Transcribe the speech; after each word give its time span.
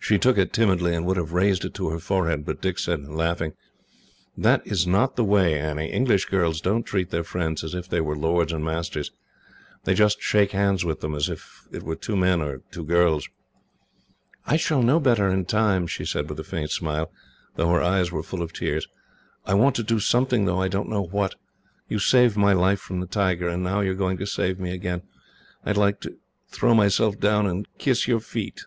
She 0.00 0.16
took 0.18 0.38
it 0.38 0.54
timidly, 0.54 0.94
and 0.94 1.04
would 1.04 1.18
have 1.18 1.32
raised 1.34 1.66
it 1.66 1.74
to 1.74 1.90
her 1.90 1.98
forehead, 1.98 2.46
but 2.46 2.62
Dick 2.62 2.78
said, 2.78 3.04
laughing: 3.04 3.52
"That 4.38 4.66
is 4.66 4.86
not 4.86 5.16
the 5.16 5.24
way, 5.24 5.60
Annie. 5.60 5.92
English 5.92 6.26
girls 6.26 6.62
don't 6.62 6.84
treat 6.84 7.10
their 7.10 7.24
friends 7.24 7.62
as 7.62 7.74
if 7.74 7.90
they 7.90 8.00
were 8.00 8.16
lords 8.16 8.50
and 8.50 8.64
masters. 8.64 9.10
They 9.84 9.92
just 9.92 10.22
shake 10.22 10.52
hands 10.52 10.82
with 10.82 11.00
them, 11.00 11.14
as 11.14 11.28
if 11.28 11.66
it 11.72 11.82
were 11.82 11.96
two 11.96 12.16
men, 12.16 12.40
or 12.40 12.62
two 12.70 12.84
girls." 12.84 13.28
"I 14.46 14.56
shall 14.56 14.82
know 14.82 14.98
better, 15.00 15.28
in 15.28 15.44
time," 15.44 15.86
she 15.86 16.06
said, 16.06 16.30
with 16.30 16.40
a 16.40 16.44
faint 16.44 16.70
smile, 16.70 17.12
though 17.56 17.68
her 17.68 17.82
eyes 17.82 18.10
were 18.10 18.22
full 18.22 18.40
of 18.40 18.54
tears. 18.54 18.88
"I 19.44 19.52
want 19.54 19.74
to 19.76 19.82
do 19.82 20.00
something, 20.00 20.46
though 20.46 20.62
I 20.62 20.68
don't 20.68 20.88
know 20.88 21.02
what. 21.04 21.34
You 21.86 21.98
saved 21.98 22.34
my 22.36 22.54
life 22.54 22.80
from 22.80 23.00
the 23.00 23.06
tiger, 23.06 23.48
and 23.48 23.62
now 23.62 23.80
you 23.80 23.90
are 23.92 24.04
going 24.06 24.16
to 24.18 24.26
save 24.26 24.58
me 24.58 24.70
again. 24.72 25.02
I 25.66 25.72
should 25.74 25.78
like 25.80 26.00
to 26.02 26.16
throw 26.48 26.72
myself 26.72 27.20
down, 27.20 27.46
and 27.46 27.66
kiss 27.76 28.08
your 28.08 28.20
feet." 28.20 28.62